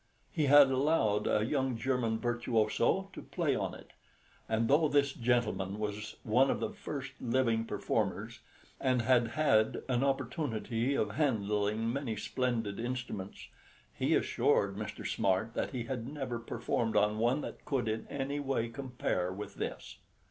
[0.31, 3.91] He had allowed a young German virtuoso to play on it,
[4.49, 8.39] and though this gentleman was one of the first living performers,
[8.79, 13.49] and had had an opportunity of handling many splendid instruments,
[13.93, 15.05] he assured Mr.
[15.05, 19.53] Smart that he had never performed on one that could in any way compare with
[19.57, 19.97] this.